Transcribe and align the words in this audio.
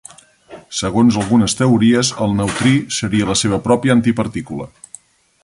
Segons 0.77 1.17
algunes 1.23 1.55
teories, 1.59 2.11
el 2.27 2.33
neutrí 2.39 2.73
seria 3.01 3.29
la 3.33 3.37
seva 3.43 3.61
pròpia 3.69 3.97
antipartícula. 3.99 4.69